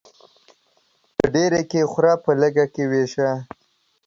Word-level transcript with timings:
په 1.15 1.25
ډيري 1.33 1.61
کې 1.71 1.81
خوره، 1.91 2.13
په 2.23 2.31
لږي 2.41 2.65
کې 2.73 2.83
ويشه. 2.91 3.29